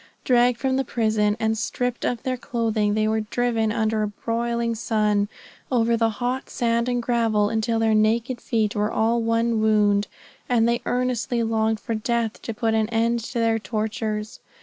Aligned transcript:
Dragged 0.23 0.57
from 0.57 0.77
the 0.77 0.83
prison, 0.83 1.37
and 1.39 1.55
stripped 1.55 2.03
of 2.05 2.23
their 2.23 2.35
clothing, 2.35 2.95
they 2.95 3.07
were 3.07 3.19
driven 3.21 3.71
under 3.71 4.01
a 4.01 4.07
broiling 4.07 4.73
sun, 4.73 5.29
over 5.71 5.95
the 5.95 6.09
hot 6.09 6.49
sand 6.49 6.89
and 6.89 7.03
gravel 7.03 7.49
until 7.49 7.77
their 7.77 7.93
naked 7.93 8.41
feet 8.41 8.75
were 8.75 8.91
all 8.91 9.21
one 9.21 9.59
wound, 9.61 10.07
and 10.49 10.67
they 10.67 10.81
earnestly 10.87 11.43
longed 11.43 11.79
for 11.79 11.93
death 11.93 12.41
to 12.41 12.51
put 12.51 12.73
an 12.73 12.89
end 12.89 13.19
to 13.25 13.37
their 13.37 13.59
tortures. 13.59 14.39